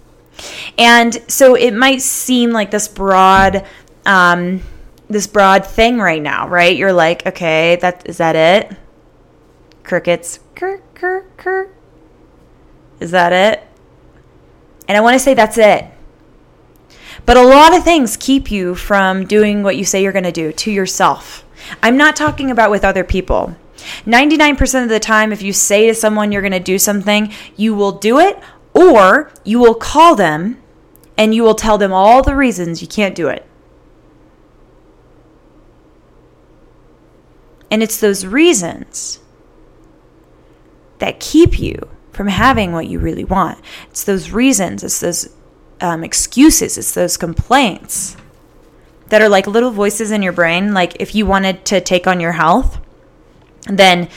And 0.78 1.22
so 1.28 1.54
it 1.54 1.72
might 1.72 2.02
seem 2.02 2.50
like 2.50 2.70
this 2.70 2.88
broad, 2.88 3.66
um, 4.06 4.62
this 5.08 5.26
broad 5.26 5.66
thing 5.66 5.98
right 5.98 6.22
now, 6.22 6.48
right? 6.48 6.76
You're 6.76 6.92
like, 6.92 7.26
okay, 7.26 7.76
that 7.76 8.08
is 8.08 8.18
that 8.18 8.36
it? 8.36 8.76
Crickets. 9.82 10.40
Is 13.00 13.10
that 13.10 13.32
it? 13.32 13.66
And 14.88 14.96
I 14.96 15.00
want 15.00 15.14
to 15.14 15.18
say 15.18 15.34
that's 15.34 15.58
it. 15.58 15.86
But 17.26 17.36
a 17.36 17.42
lot 17.42 17.74
of 17.74 17.84
things 17.84 18.16
keep 18.16 18.50
you 18.50 18.74
from 18.74 19.26
doing 19.26 19.62
what 19.62 19.76
you 19.76 19.84
say 19.84 20.02
you're 20.02 20.12
going 20.12 20.24
to 20.24 20.32
do 20.32 20.52
to 20.52 20.70
yourself. 20.70 21.44
I'm 21.82 21.96
not 21.96 22.16
talking 22.16 22.50
about 22.50 22.70
with 22.70 22.84
other 22.84 23.04
people. 23.04 23.56
99% 24.04 24.82
of 24.82 24.88
the 24.88 25.00
time, 25.00 25.32
if 25.32 25.42
you 25.42 25.52
say 25.52 25.86
to 25.88 25.94
someone 25.94 26.32
you're 26.32 26.42
going 26.42 26.52
to 26.52 26.60
do 26.60 26.78
something, 26.78 27.32
you 27.56 27.74
will 27.74 27.92
do 27.92 28.18
it, 28.18 28.38
or 28.74 29.30
you 29.44 29.58
will 29.58 29.74
call 29.74 30.14
them 30.14 30.60
and 31.16 31.34
you 31.34 31.42
will 31.42 31.54
tell 31.54 31.78
them 31.78 31.92
all 31.92 32.22
the 32.22 32.36
reasons 32.36 32.82
you 32.82 32.88
can't 32.88 33.14
do 33.14 33.28
it. 33.28 33.46
And 37.70 37.82
it's 37.82 37.98
those 37.98 38.26
reasons 38.26 39.20
that 40.98 41.20
keep 41.20 41.58
you 41.58 41.88
from 42.12 42.28
having 42.28 42.72
what 42.72 42.86
you 42.86 42.98
really 42.98 43.24
want. 43.24 43.58
It's 43.90 44.04
those 44.04 44.30
reasons, 44.30 44.84
it's 44.84 45.00
those 45.00 45.34
um, 45.80 46.04
excuses, 46.04 46.78
it's 46.78 46.94
those 46.94 47.16
complaints 47.16 48.16
that 49.08 49.20
are 49.20 49.28
like 49.28 49.46
little 49.46 49.70
voices 49.70 50.10
in 50.10 50.22
your 50.22 50.32
brain. 50.32 50.72
Like 50.72 50.96
if 51.00 51.14
you 51.14 51.26
wanted 51.26 51.64
to 51.66 51.80
take 51.80 52.06
on 52.06 52.20
your 52.20 52.32
health, 52.32 52.78
then 53.66 54.08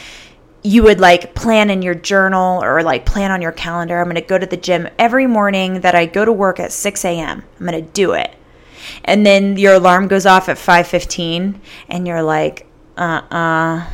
you 0.67 0.83
would 0.83 0.99
like 0.99 1.33
plan 1.33 1.69
in 1.69 1.81
your 1.81 1.95
journal 1.95 2.61
or 2.61 2.83
like 2.83 3.05
plan 3.05 3.31
on 3.31 3.41
your 3.41 3.53
calendar. 3.53 3.97
I'm 3.99 4.05
going 4.05 4.15
to 4.15 4.21
go 4.21 4.37
to 4.37 4.45
the 4.45 4.57
gym 4.57 4.89
every 4.99 5.25
morning 5.25 5.79
that 5.79 5.95
I 5.95 6.05
go 6.05 6.25
to 6.25 6.33
work 6.33 6.59
at 6.59 6.73
6 6.73 7.05
a.m. 7.05 7.43
I'm 7.57 7.65
going 7.65 7.85
to 7.85 7.91
do 7.91 8.11
it. 8.11 8.35
And 9.05 9.25
then 9.25 9.55
your 9.55 9.75
alarm 9.75 10.09
goes 10.09 10.25
off 10.25 10.49
at 10.49 10.57
5:15 10.57 11.61
and 11.87 12.05
you're 12.05 12.21
like, 12.21 12.67
"Uh-uh, 12.97 13.85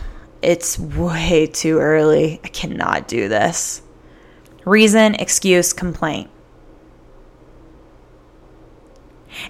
it's 0.41 0.79
way 0.79 1.45
too 1.45 1.77
early. 1.77 2.39
I 2.43 2.47
cannot 2.47 3.07
do 3.07 3.29
this." 3.29 3.83
Reason, 4.65 5.13
excuse, 5.15 5.73
complaint. 5.73 6.29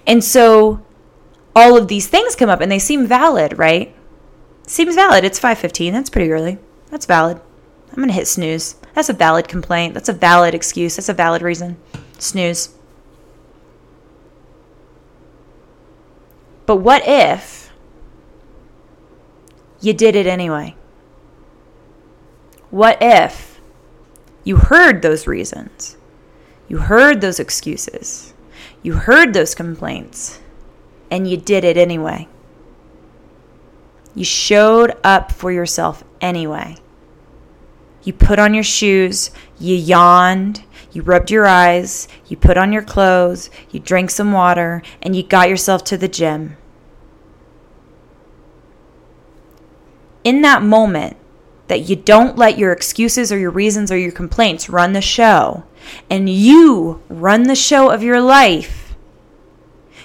And 0.05 0.23
so 0.23 0.85
all 1.55 1.77
of 1.77 1.87
these 1.87 2.07
things 2.07 2.35
come 2.35 2.49
up 2.49 2.59
and 2.59 2.71
they 2.71 2.79
seem 2.79 3.07
valid, 3.07 3.57
right? 3.57 3.95
Seems 4.67 4.95
valid. 4.95 5.23
It's 5.23 5.39
5:15. 5.39 5.93
That's 5.93 6.09
pretty 6.09 6.31
early. 6.31 6.57
That's 6.93 7.07
valid. 7.07 7.41
I'm 7.89 7.95
going 7.95 8.09
to 8.09 8.13
hit 8.13 8.27
snooze. 8.27 8.75
That's 8.93 9.09
a 9.09 9.13
valid 9.13 9.47
complaint. 9.47 9.95
That's 9.95 10.09
a 10.09 10.13
valid 10.13 10.53
excuse. 10.53 10.95
That's 10.95 11.09
a 11.09 11.13
valid 11.13 11.41
reason. 11.41 11.77
Snooze. 12.19 12.69
But 16.67 16.75
what 16.75 17.01
if 17.03 17.71
you 19.81 19.93
did 19.93 20.15
it 20.15 20.27
anyway? 20.27 20.75
What 22.69 22.99
if 23.01 23.59
you 24.43 24.57
heard 24.57 25.01
those 25.01 25.25
reasons? 25.25 25.97
You 26.67 26.77
heard 26.77 27.21
those 27.21 27.39
excuses. 27.39 28.35
You 28.83 28.93
heard 28.93 29.33
those 29.33 29.55
complaints 29.55 30.41
and 31.09 31.27
you 31.27 31.37
did 31.37 31.63
it 31.63 31.75
anyway. 31.75 32.27
You 34.13 34.25
showed 34.25 34.95
up 35.03 35.31
for 35.31 35.51
yourself 35.51 36.03
anyway. 36.21 36.77
You 38.03 38.13
put 38.13 38.39
on 38.39 38.53
your 38.53 38.63
shoes, 38.63 39.31
you 39.59 39.75
yawned, 39.75 40.63
you 40.91 41.01
rubbed 41.01 41.31
your 41.31 41.45
eyes, 41.45 42.07
you 42.27 42.37
put 42.37 42.57
on 42.57 42.73
your 42.73 42.81
clothes, 42.83 43.49
you 43.71 43.79
drank 43.79 44.09
some 44.09 44.31
water, 44.31 44.81
and 45.01 45.15
you 45.15 45.23
got 45.23 45.49
yourself 45.49 45.83
to 45.85 45.97
the 45.97 46.07
gym. 46.07 46.57
In 50.23 50.41
that 50.41 50.63
moment, 50.63 51.17
that 51.67 51.89
you 51.89 51.95
don't 51.95 52.37
let 52.37 52.57
your 52.57 52.71
excuses 52.71 53.31
or 53.31 53.37
your 53.37 53.49
reasons 53.51 53.91
or 53.91 53.97
your 53.97 54.11
complaints 54.11 54.69
run 54.69 54.93
the 54.93 55.01
show, 55.01 55.63
and 56.09 56.29
you 56.29 57.01
run 57.09 57.43
the 57.43 57.55
show 57.55 57.89
of 57.89 58.03
your 58.03 58.21
life 58.21 58.83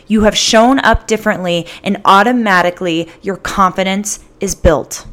you 0.09 0.23
have 0.23 0.37
shown 0.37 0.79
up 0.81 1.07
differently, 1.07 1.67
and 1.85 2.01
automatically 2.05 3.09
your 3.23 3.37
confidence 3.37 4.21
is 4.41 4.55
built. 4.55 5.07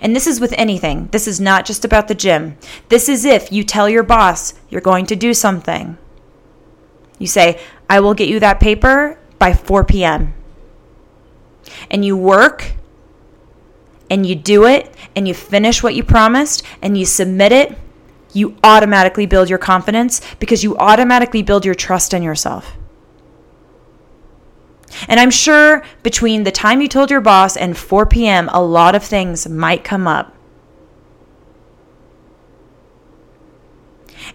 And 0.00 0.14
this 0.14 0.26
is 0.26 0.40
with 0.40 0.54
anything. 0.56 1.08
This 1.12 1.26
is 1.26 1.40
not 1.40 1.64
just 1.64 1.84
about 1.84 2.08
the 2.08 2.14
gym. 2.14 2.56
This 2.88 3.08
is 3.08 3.24
if 3.24 3.50
you 3.52 3.64
tell 3.64 3.88
your 3.88 4.02
boss 4.02 4.54
you're 4.68 4.80
going 4.80 5.06
to 5.06 5.16
do 5.16 5.34
something. 5.34 5.98
You 7.18 7.26
say, 7.26 7.60
I 7.88 8.00
will 8.00 8.14
get 8.14 8.28
you 8.28 8.40
that 8.40 8.60
paper 8.60 9.18
by 9.38 9.54
4 9.54 9.84
p.m. 9.84 10.34
And 11.90 12.04
you 12.04 12.16
work 12.16 12.74
and 14.10 14.26
you 14.26 14.34
do 14.34 14.66
it 14.66 14.92
and 15.14 15.26
you 15.26 15.34
finish 15.34 15.82
what 15.82 15.94
you 15.94 16.02
promised 16.02 16.62
and 16.82 16.98
you 16.98 17.06
submit 17.06 17.52
it, 17.52 17.78
you 18.32 18.56
automatically 18.64 19.26
build 19.26 19.48
your 19.48 19.58
confidence 19.58 20.20
because 20.38 20.62
you 20.64 20.76
automatically 20.76 21.42
build 21.42 21.64
your 21.64 21.74
trust 21.74 22.12
in 22.12 22.22
yourself. 22.22 22.76
And 25.08 25.18
I'm 25.18 25.30
sure 25.30 25.82
between 26.02 26.44
the 26.44 26.50
time 26.50 26.80
you 26.80 26.88
told 26.88 27.10
your 27.10 27.20
boss 27.20 27.56
and 27.56 27.76
4 27.76 28.06
p.m., 28.06 28.48
a 28.52 28.62
lot 28.62 28.94
of 28.94 29.02
things 29.02 29.48
might 29.48 29.84
come 29.84 30.06
up. 30.06 30.34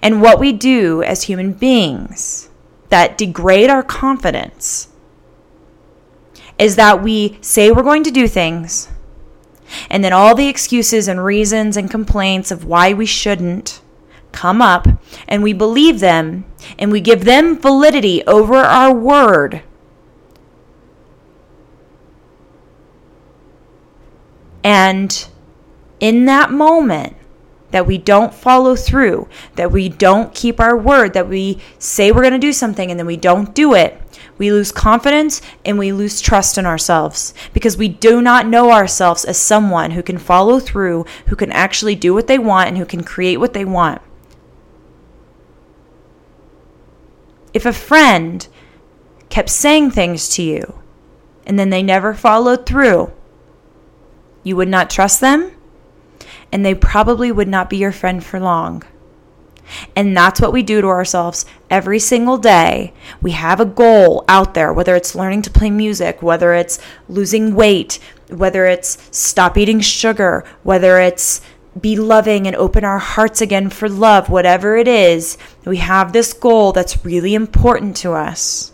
And 0.02 0.22
what 0.22 0.40
we 0.40 0.52
do 0.52 1.02
as 1.04 1.24
human 1.24 1.54
beings 1.54 2.50
that 2.90 3.18
degrade 3.18 3.70
our 3.70 3.84
confidence 3.84 4.90
is 6.58 6.76
that 6.76 7.04
we 7.04 7.38
say 7.42 7.72
we're 7.72 7.84
going 7.84 8.04
to 8.04 8.12
do 8.12 8.28
things, 8.28 8.90
and 9.90 10.04
then 10.04 10.14
all 10.14 10.34
the 10.34 10.48
excuses 10.48 11.08
and 11.08 11.24
reasons 11.24 11.78
and 11.78 11.92
complaints 11.92 12.52
of 12.52 12.66
why 12.66 12.94
we 12.94 13.06
shouldn't 13.06 13.82
come 14.32 14.62
up, 14.62 14.88
and 15.28 15.44
we 15.44 15.54
believe 15.54 16.00
them, 16.00 16.46
and 16.78 16.92
we 16.92 17.02
give 17.02 17.26
them 17.26 17.60
validity 17.60 18.26
over 18.26 18.56
our 18.56 18.94
word 18.94 19.62
And 24.68 25.26
in 26.02 26.26
that 26.26 26.52
moment, 26.52 27.16
that 27.72 27.88
we 27.88 27.98
don't 27.98 28.34
follow 28.34 28.76
through, 28.76 29.30
that 29.56 29.72
we 29.72 29.88
don't 29.88 30.36
keep 30.36 30.60
our 30.60 30.76
word, 30.76 31.14
that 31.14 31.30
we 31.30 31.62
say 31.80 32.12
we're 32.12 32.22
going 32.22 32.34
to 32.34 32.38
do 32.38 32.52
something 32.52 32.92
and 32.92 33.00
then 33.00 33.08
we 33.08 33.16
don't 33.16 33.56
do 33.56 33.74
it, 33.74 33.98
we 34.38 34.52
lose 34.52 34.74
confidence 34.74 35.42
and 35.64 35.80
we 35.80 35.94
lose 35.94 36.20
trust 36.20 36.58
in 36.58 36.66
ourselves 36.66 37.34
because 37.54 37.78
we 37.78 37.88
do 37.88 38.22
not 38.22 38.46
know 38.46 38.70
ourselves 38.72 39.24
as 39.24 39.38
someone 39.38 39.92
who 39.92 40.04
can 40.04 40.18
follow 40.18 40.60
through, 40.60 41.06
who 41.28 41.38
can 41.38 41.54
actually 41.54 41.96
do 41.96 42.14
what 42.14 42.28
they 42.28 42.38
want, 42.38 42.68
and 42.68 42.78
who 42.78 42.86
can 42.86 43.06
create 43.06 43.38
what 43.38 43.54
they 43.54 43.64
want. 43.64 44.02
If 47.54 47.66
a 47.66 47.72
friend 47.72 48.46
kept 49.30 49.50
saying 49.50 49.92
things 49.92 50.28
to 50.32 50.44
you 50.44 50.82
and 51.46 51.58
then 51.58 51.70
they 51.70 51.82
never 51.82 52.14
followed 52.14 52.66
through, 52.66 53.14
you 54.48 54.56
would 54.56 54.70
not 54.70 54.89
trust 54.89 55.20
them, 55.20 55.51
and 56.51 56.66
they 56.66 56.74
probably 56.74 57.32
would 57.32 57.50
not 57.50 57.70
be 57.70 57.77
your 57.77 57.92
friend 57.92 58.24
for 58.24 58.39
long. 58.39 58.82
And 59.98 60.16
that's 60.16 60.39
what 60.39 60.54
we 60.54 60.63
do 60.63 60.80
to 60.80 60.88
ourselves 60.88 61.46
every 61.70 62.00
single 62.00 62.38
day. 62.38 62.94
We 63.22 63.32
have 63.32 63.60
a 63.60 63.66
goal 63.66 64.24
out 64.30 64.54
there, 64.54 64.72
whether 64.72 64.96
it's 64.96 65.13
learning 65.16 65.42
to 65.42 65.51
play 65.51 65.70
music, 65.70 66.22
whether 66.22 66.54
it's 66.54 66.80
losing 67.10 67.54
weight, 67.54 68.00
whether 68.30 68.66
it's 68.66 68.98
stop 69.12 69.58
eating 69.58 69.82
sugar, 69.82 70.46
whether 70.63 71.00
it's 71.00 71.42
be 71.80 71.98
loving 71.98 72.48
and 72.48 72.56
open 72.56 72.86
our 72.86 73.00
hearts 73.00 73.42
again 73.42 73.70
for 73.70 73.89
love, 73.89 74.30
whatever 74.30 74.77
it 74.77 74.88
is. 74.88 75.38
We 75.66 75.77
have 75.77 76.13
this 76.13 76.32
goal 76.32 76.72
that's 76.72 77.06
really 77.06 77.36
important 77.36 77.98
to 77.98 78.13
us. 78.13 78.72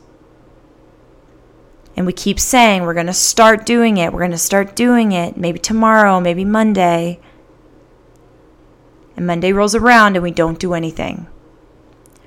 And 1.95 2.05
we 2.05 2.13
keep 2.13 2.39
saying 2.39 2.83
we're 2.83 2.93
going 2.93 3.07
to 3.07 3.13
start 3.13 3.65
doing 3.65 3.97
it. 3.97 4.11
We're 4.11 4.19
going 4.19 4.31
to 4.31 4.37
start 4.37 4.75
doing 4.75 5.11
it. 5.11 5.37
Maybe 5.37 5.59
tomorrow, 5.59 6.19
maybe 6.19 6.43
Monday. 6.43 7.19
And 9.15 9.27
Monday 9.27 9.53
rolls 9.53 9.75
around 9.75 10.15
and 10.15 10.23
we 10.23 10.31
don't 10.31 10.59
do 10.59 10.73
anything. 10.73 11.27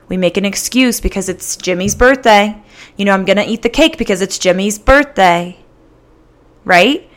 We 0.08 0.16
make 0.16 0.36
an 0.36 0.44
excuse 0.44 1.00
because 1.00 1.28
it's 1.28 1.56
Jimmy's 1.56 1.96
birthday. 1.96 2.62
You 2.96 3.04
know, 3.04 3.12
I'm 3.12 3.24
going 3.24 3.38
to 3.38 3.44
eat 3.44 3.62
the 3.62 3.68
cake 3.68 3.98
because 3.98 4.22
it's 4.22 4.38
Jimmy's 4.38 4.78
birthday. 4.78 5.58
Right? 6.64 7.10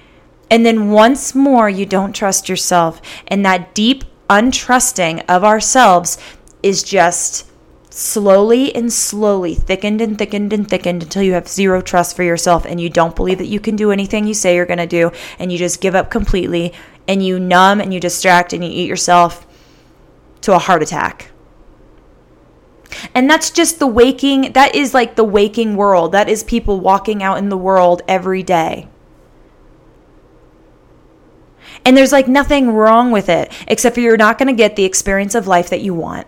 And 0.50 0.66
then 0.66 0.90
once 0.90 1.36
more, 1.36 1.70
you 1.70 1.86
don't 1.86 2.14
trust 2.14 2.50
yourself. 2.50 3.00
And 3.28 3.46
that 3.46 3.76
deep 3.76 4.06
untrusting 4.28 5.24
of 5.30 5.44
ourselves 5.44 6.18
is 6.64 6.82
just 6.84 7.49
slowly 7.90 8.74
and 8.76 8.94
slowly 8.94 9.56
thickened 9.56 10.00
and 10.00 10.18
thickened 10.18 10.54
and 10.54 10.70
thickened 10.70 11.04
until 11.04 11.24
you 11.24 11.34
have 11.34 11.48
zero 11.48 11.82
trust 11.82 12.16
for 12.16 12.24
yourself 12.24 12.66
and 12.66 12.80
you 12.80 12.90
don't 12.90 13.16
believe 13.16 13.40
that 13.40 13.48
you 13.48 13.60
can 13.60 13.76
do 13.76 13.92
anything 13.92 14.28
you 14.28 14.34
say 14.34 14.56
you're 14.56 14.66
going 14.66 14.78
to 14.78 14.88
do 14.88 15.12
and 15.40 15.52
you 15.52 15.58
just 15.58 15.82
give 15.82 15.96
up 15.96 16.12
completely 16.12 16.72
and 17.08 17.26
you 17.26 17.40
numb 17.40 17.82
and 17.82 17.94
you 17.94 18.00
distract 18.00 18.54
and 18.54 18.64
you 18.64 18.70
eat 18.70 18.88
yourself 18.88 19.48
to 20.42 20.54
a 20.54 20.60
heart 20.60 20.84
attack. 20.84 21.32
And 23.14 23.30
that's 23.30 23.52
just 23.52 23.80
the 23.80 23.88
waking, 23.88 24.54
that 24.54 24.76
is 24.76 24.94
like 24.94 25.16
the 25.16 25.24
waking 25.24 25.76
world. 25.76 26.12
That 26.12 26.30
is 26.30 26.44
people 26.44 26.80
walking 26.80 27.24
out 27.24 27.38
in 27.38 27.50
the 27.50 27.58
world 27.58 28.02
every 28.08 28.44
day. 28.44 28.88
And 31.86 31.96
there's 31.96 32.12
like 32.12 32.28
nothing 32.28 32.72
wrong 32.72 33.12
with 33.12 33.30
it, 33.30 33.52
except 33.68 33.96
for 33.96 34.02
you're 34.02 34.18
not 34.18 34.38
going 34.38 34.48
to 34.48 34.54
get 34.54 34.76
the 34.76 34.86
experience 34.86 35.34
of 35.34 35.48
life 35.48 35.70
that 35.70 35.82
you 35.82 35.94
want. 35.94 36.28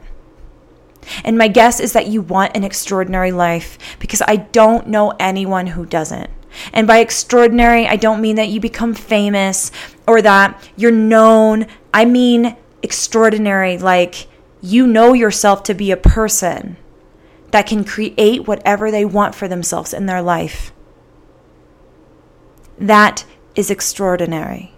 And 1.24 1.38
my 1.38 1.48
guess 1.48 1.80
is 1.80 1.94
that 1.94 2.08
you 2.08 2.22
want 2.22 2.56
an 2.56 2.64
extraordinary 2.64 3.32
life 3.32 3.78
because 4.00 4.22
I 4.28 4.38
don't 4.38 4.88
know 4.88 5.14
anyone 5.20 5.68
who 5.68 5.86
doesn't. 5.86 6.30
And 6.74 6.86
by 6.88 7.00
extraordinary, 7.00 7.88
I 7.88 7.96
don't 7.96 8.22
mean 8.22 8.36
that 8.36 8.50
you 8.50 8.60
become 8.60 8.94
famous 8.94 9.72
or 10.08 10.22
that 10.22 10.62
you're 10.76 10.92
known. 10.92 11.68
I 11.94 12.06
mean 12.06 12.56
extraordinary, 12.84 13.78
like 13.78 14.28
you 14.62 14.86
know 14.86 15.14
yourself 15.14 15.64
to 15.64 15.74
be 15.74 15.92
a 15.92 15.98
person 15.98 16.78
that 17.52 17.68
can 17.68 17.84
create 17.84 18.48
whatever 18.48 18.92
they 18.92 19.06
want 19.06 19.36
for 19.36 19.48
themselves 19.48 19.94
in 19.94 20.06
their 20.06 20.22
life. 20.22 20.72
That 22.78 23.26
is 23.56 23.70
extraordinary. 23.70 24.74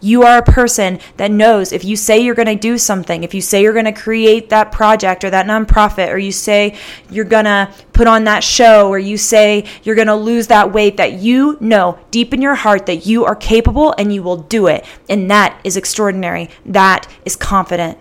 You 0.00 0.22
are 0.22 0.38
a 0.38 0.42
person 0.42 1.00
that 1.16 1.30
knows 1.30 1.72
if 1.72 1.84
you 1.84 1.96
say 1.96 2.18
you're 2.18 2.34
going 2.34 2.46
to 2.46 2.56
do 2.56 2.78
something, 2.78 3.24
if 3.24 3.34
you 3.34 3.40
say 3.40 3.62
you're 3.62 3.72
going 3.72 3.84
to 3.84 3.92
create 3.92 4.50
that 4.50 4.72
project 4.72 5.24
or 5.24 5.30
that 5.30 5.46
nonprofit, 5.46 6.08
or 6.08 6.18
you 6.18 6.32
say 6.32 6.76
you're 7.10 7.24
going 7.24 7.44
to 7.44 7.72
put 7.92 8.06
on 8.06 8.24
that 8.24 8.44
show, 8.44 8.88
or 8.88 8.98
you 8.98 9.16
say 9.16 9.64
you're 9.82 9.96
going 9.96 10.08
to 10.08 10.14
lose 10.14 10.46
that 10.48 10.72
weight, 10.72 10.96
that 10.96 11.14
you 11.14 11.56
know 11.60 11.98
deep 12.10 12.34
in 12.34 12.42
your 12.42 12.54
heart 12.54 12.86
that 12.86 13.06
you 13.06 13.24
are 13.24 13.36
capable 13.36 13.94
and 13.98 14.12
you 14.12 14.22
will 14.22 14.36
do 14.36 14.66
it. 14.66 14.84
And 15.08 15.30
that 15.30 15.60
is 15.64 15.76
extraordinary. 15.76 16.50
That 16.66 17.06
is 17.24 17.36
confident. 17.36 17.98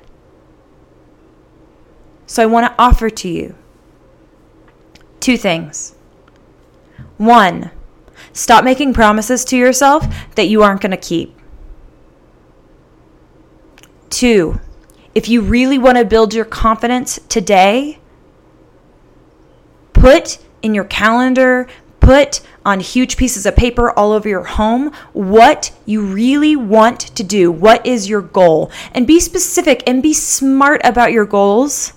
So 2.26 2.44
I 2.44 2.46
want 2.46 2.68
to 2.68 2.82
offer 2.82 3.10
to 3.10 3.30
you 3.30 3.56
two 5.20 5.38
things. 5.38 5.96
One, 7.18 7.72
stop 8.34 8.64
making 8.64 8.94
promises 8.94 9.44
to 9.46 9.58
yourself 9.58 10.06
that 10.36 10.48
you 10.48 10.62
aren't 10.62 10.82
going 10.82 10.92
to 10.92 10.98
keep. 10.98 11.37
Two, 14.10 14.60
if 15.14 15.28
you 15.28 15.42
really 15.42 15.78
want 15.78 15.98
to 15.98 16.06
build 16.06 16.34
your 16.34 16.46
confidence 16.46 17.20
today, 17.28 18.00
put 19.94 20.38
in 20.62 20.74
your 20.74 20.86
calendar, 20.86 21.68
put 22.00 22.42
on 22.66 22.80
huge 22.80 23.18
pieces 23.18 23.46
of 23.46 23.56
paper 23.56 23.92
all 23.92 24.12
over 24.12 24.30
your 24.30 24.44
home 24.44 24.92
what 25.14 25.72
you 25.86 26.02
really 26.02 26.56
want 26.56 27.00
to 27.00 27.24
do. 27.24 27.52
What 27.52 27.86
is 27.86 28.10
your 28.10 28.22
goal? 28.22 28.72
And 28.94 29.08
be 29.08 29.20
specific 29.20 29.84
and 29.88 30.04
be 30.04 30.14
smart 30.14 30.82
about 30.84 31.12
your 31.12 31.26
goals. 31.26 31.94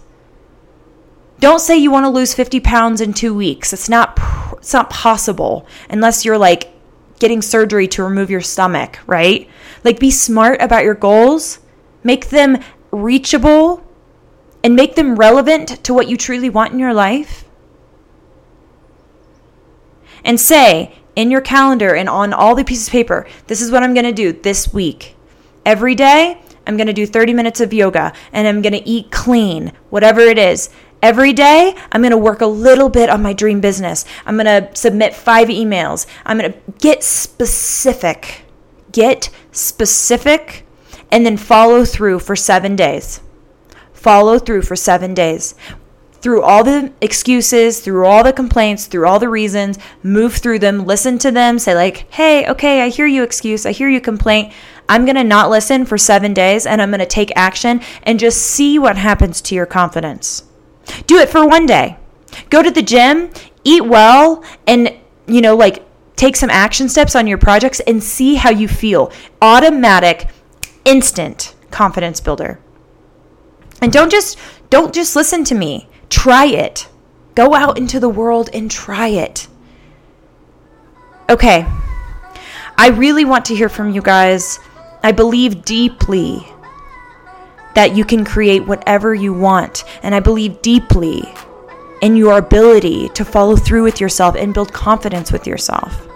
Don't 1.40 1.60
say 1.60 1.76
you 1.76 1.90
want 1.90 2.04
to 2.04 2.10
lose 2.10 2.34
50 2.34 2.60
pounds 2.60 3.00
in 3.00 3.12
2 3.12 3.34
weeks. 3.34 3.72
It's 3.72 3.88
not 3.88 4.18
it's 4.58 4.72
not 4.72 4.90
possible 4.90 5.66
unless 5.88 6.24
you're 6.24 6.38
like 6.38 6.70
getting 7.18 7.40
surgery 7.42 7.88
to 7.88 8.02
remove 8.02 8.30
your 8.30 8.40
stomach, 8.40 8.98
right? 9.06 9.48
Like 9.84 9.98
be 9.98 10.10
smart 10.10 10.60
about 10.60 10.84
your 10.84 10.94
goals 10.94 11.58
make 12.02 12.30
them 12.30 12.58
reachable, 12.90 13.84
and 14.62 14.76
make 14.76 14.94
them 14.94 15.16
relevant 15.16 15.82
to 15.84 15.94
what 15.94 16.08
you 16.08 16.16
truly 16.16 16.50
want 16.50 16.72
in 16.72 16.78
your 16.78 16.94
life? 16.94 17.44
And 20.24 20.38
say 20.38 20.94
in 21.16 21.30
your 21.30 21.40
calendar 21.40 21.94
and 21.94 22.08
on 22.08 22.32
all 22.32 22.54
the 22.54 22.64
pieces 22.64 22.88
of 22.88 22.92
paper, 22.92 23.26
this 23.46 23.62
is 23.62 23.70
what 23.70 23.82
I'm 23.82 23.94
going 23.94 24.04
to 24.04 24.12
do 24.12 24.32
this 24.32 24.72
week. 24.72 25.16
Every 25.64 25.94
day, 25.94 26.40
I'm 26.66 26.76
going 26.76 26.86
to 26.86 26.92
do 26.92 27.06
30 27.06 27.34
minutes 27.34 27.60
of 27.60 27.72
yoga 27.72 28.12
and 28.32 28.46
I'm 28.46 28.62
going 28.62 28.74
to 28.74 28.88
eat 28.88 29.10
clean, 29.10 29.72
whatever 29.88 30.20
it 30.20 30.38
is. 30.38 30.70
Every 31.02 31.32
day, 31.32 31.74
I'm 31.90 32.02
going 32.02 32.10
to 32.10 32.18
work 32.18 32.42
a 32.42 32.46
little 32.46 32.90
bit 32.90 33.08
on 33.08 33.22
my 33.22 33.32
dream 33.32 33.62
business. 33.62 34.04
I'm 34.26 34.36
going 34.36 34.44
to 34.44 34.74
submit 34.76 35.14
five 35.14 35.48
emails. 35.48 36.06
I'm 36.26 36.38
going 36.38 36.52
to 36.52 36.58
get 36.78 37.02
specific. 37.02 38.44
Get 38.92 39.30
specific 39.50 40.66
and 41.10 41.26
then 41.26 41.36
follow 41.36 41.84
through 41.84 42.20
for 42.20 42.36
seven 42.36 42.76
days. 42.76 43.20
Follow 43.92 44.38
through 44.38 44.62
for 44.62 44.76
seven 44.76 45.14
days. 45.14 45.54
Through 46.22 46.42
all 46.42 46.64
the 46.64 46.92
excuses, 47.00 47.80
through 47.80 48.04
all 48.04 48.22
the 48.22 48.32
complaints, 48.32 48.86
through 48.86 49.06
all 49.06 49.18
the 49.18 49.28
reasons, 49.28 49.78
move 50.02 50.34
through 50.34 50.58
them, 50.58 50.84
listen 50.84 51.16
to 51.18 51.30
them, 51.30 51.58
say, 51.58 51.74
like, 51.74 52.12
hey, 52.12 52.46
okay, 52.46 52.82
I 52.82 52.90
hear 52.90 53.06
you, 53.06 53.22
excuse, 53.22 53.64
I 53.64 53.72
hear 53.72 53.88
you, 53.88 54.00
complaint. 54.00 54.52
I'm 54.88 55.06
to 55.06 55.24
not 55.24 55.50
listen 55.50 55.86
for 55.86 55.96
seven 55.96 56.34
days 56.34 56.66
and 56.66 56.82
I'm 56.82 56.90
to 56.92 57.06
take 57.06 57.32
action 57.36 57.80
and 58.02 58.18
just 58.18 58.42
see 58.42 58.78
what 58.78 58.96
happens 58.96 59.40
to 59.42 59.54
your 59.54 59.66
confidence. 59.66 60.44
Do 61.06 61.16
it 61.18 61.30
for 61.30 61.46
one 61.46 61.64
day. 61.64 61.96
Go 62.50 62.62
to 62.62 62.70
the 62.70 62.82
gym, 62.82 63.30
eat 63.64 63.84
well, 63.84 64.44
and, 64.66 64.94
you 65.26 65.40
know, 65.40 65.56
like, 65.56 65.86
take 66.16 66.36
some 66.36 66.50
action 66.50 66.88
steps 66.88 67.16
on 67.16 67.26
your 67.26 67.38
projects 67.38 67.80
and 67.80 68.02
see 68.02 68.34
how 68.34 68.50
you 68.50 68.68
feel. 68.68 69.12
Automatic 69.40 70.28
instant 70.84 71.54
confidence 71.70 72.20
builder. 72.20 72.60
And 73.80 73.92
don't 73.92 74.10
just 74.10 74.38
don't 74.68 74.94
just 74.94 75.16
listen 75.16 75.44
to 75.44 75.54
me. 75.54 75.88
Try 76.08 76.46
it. 76.46 76.88
Go 77.34 77.54
out 77.54 77.78
into 77.78 78.00
the 78.00 78.08
world 78.08 78.50
and 78.52 78.70
try 78.70 79.08
it. 79.08 79.48
Okay. 81.28 81.66
I 82.76 82.88
really 82.88 83.24
want 83.24 83.44
to 83.46 83.54
hear 83.54 83.68
from 83.68 83.90
you 83.90 84.02
guys. 84.02 84.58
I 85.02 85.12
believe 85.12 85.64
deeply 85.64 86.46
that 87.74 87.94
you 87.94 88.04
can 88.04 88.24
create 88.24 88.66
whatever 88.66 89.14
you 89.14 89.32
want, 89.32 89.84
and 90.02 90.14
I 90.14 90.20
believe 90.20 90.60
deeply 90.60 91.22
in 92.02 92.16
your 92.16 92.38
ability 92.38 93.08
to 93.10 93.24
follow 93.24 93.56
through 93.56 93.84
with 93.84 94.00
yourself 94.00 94.34
and 94.34 94.52
build 94.52 94.72
confidence 94.72 95.30
with 95.30 95.46
yourself. 95.46 96.06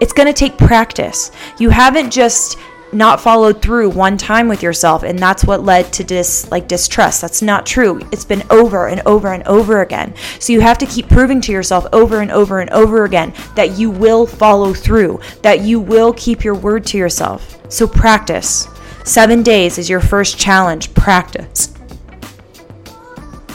It's 0.00 0.12
going 0.12 0.28
to 0.28 0.32
take 0.32 0.56
practice. 0.56 1.32
You 1.58 1.70
haven't 1.70 2.10
just 2.10 2.58
not 2.92 3.20
followed 3.20 3.60
through 3.60 3.90
one 3.90 4.16
time 4.16 4.48
with 4.48 4.62
yourself 4.62 5.02
and 5.02 5.18
that's 5.18 5.44
what 5.44 5.62
led 5.62 5.92
to 5.92 6.04
dis 6.04 6.50
like 6.50 6.68
distrust. 6.68 7.20
That's 7.20 7.42
not 7.42 7.66
true. 7.66 8.00
It's 8.12 8.24
been 8.24 8.42
over 8.50 8.88
and 8.88 9.02
over 9.06 9.32
and 9.32 9.42
over 9.46 9.82
again. 9.82 10.14
So 10.38 10.52
you 10.52 10.60
have 10.60 10.78
to 10.78 10.86
keep 10.86 11.08
proving 11.08 11.40
to 11.42 11.52
yourself 11.52 11.86
over 11.92 12.20
and 12.20 12.30
over 12.30 12.60
and 12.60 12.70
over 12.70 13.04
again 13.04 13.34
that 13.56 13.78
you 13.78 13.90
will 13.90 14.26
follow 14.26 14.72
through 14.72 15.20
that 15.42 15.60
you 15.60 15.80
will 15.80 16.12
keep 16.14 16.44
your 16.44 16.54
word 16.54 16.86
to 16.86 16.98
yourself. 16.98 17.60
So 17.70 17.86
practice. 17.86 18.66
7 19.04 19.42
days 19.42 19.78
is 19.78 19.88
your 19.88 20.00
first 20.00 20.38
challenge. 20.38 20.92
Practice. 20.94 21.74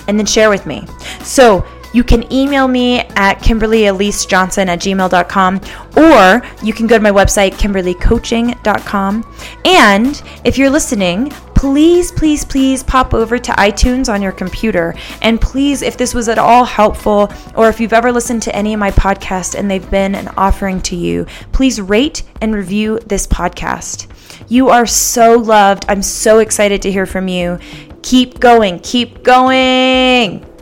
And 0.07 0.19
then 0.19 0.25
share 0.25 0.49
with 0.49 0.65
me. 0.65 0.85
So 1.21 1.65
you 1.93 2.03
can 2.03 2.31
email 2.31 2.67
me 2.67 2.99
at 2.99 3.39
kimberlyelisejohnson 3.39 4.67
at 4.67 4.79
gmail.com 4.79 5.61
or 5.95 6.65
you 6.65 6.73
can 6.73 6.87
go 6.87 6.97
to 6.97 7.03
my 7.03 7.11
website, 7.11 7.51
kimberlycoaching.com. 7.51 9.35
And 9.65 10.21
if 10.43 10.57
you're 10.57 10.69
listening, 10.69 11.29
please, 11.63 12.11
please, 12.11 12.43
please 12.43 12.83
pop 12.83 13.13
over 13.13 13.37
to 13.37 13.51
iTunes 13.53 14.11
on 14.13 14.21
your 14.21 14.33
computer. 14.33 14.93
And 15.21 15.39
please, 15.39 15.81
if 15.81 15.95
this 15.95 16.13
was 16.13 16.27
at 16.27 16.37
all 16.37 16.65
helpful, 16.65 17.31
or 17.55 17.69
if 17.69 17.79
you've 17.79 17.93
ever 17.93 18.11
listened 18.11 18.43
to 18.43 18.55
any 18.55 18.73
of 18.73 18.81
my 18.81 18.91
podcasts 18.91 19.57
and 19.57 19.71
they've 19.71 19.89
been 19.89 20.13
an 20.13 20.27
offering 20.35 20.81
to 20.81 20.95
you, 20.97 21.25
please 21.53 21.79
rate 21.79 22.23
and 22.41 22.53
review 22.53 22.99
this 23.05 23.25
podcast. 23.27 24.07
You 24.49 24.69
are 24.69 24.85
so 24.85 25.37
loved. 25.37 25.85
I'm 25.87 26.01
so 26.01 26.39
excited 26.39 26.81
to 26.81 26.91
hear 26.91 27.05
from 27.05 27.29
you. 27.29 27.59
Keep 28.01 28.39
going. 28.39 28.79
Keep 28.79 29.23
going. 29.23 30.52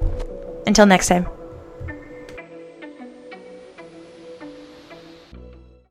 Until 0.66 0.86
next 0.86 1.08
time. 1.08 1.41